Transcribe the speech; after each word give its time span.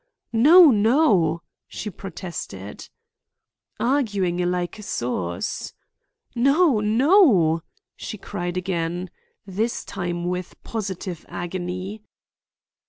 "No, 0.33 0.71
no!" 0.71 1.43
she 1.67 1.91
protested. 1.91 2.89
"Arguing 3.79 4.41
a 4.41 4.47
like 4.47 4.77
source." 4.81 5.73
"No, 6.33 6.79
no," 6.79 7.61
she 7.95 8.17
cried 8.17 8.57
again, 8.57 9.11
this 9.45 9.85
time 9.85 10.25
with 10.25 10.55
positive 10.63 11.23
agony. 11.29 12.01